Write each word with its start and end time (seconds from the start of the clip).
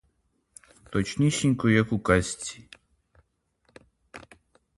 Точнісінько 0.95 1.69
як 1.73 1.93
у 1.99 1.99
казці. 2.09 2.67